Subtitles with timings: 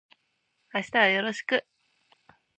[0.73, 1.63] 明日はよろしく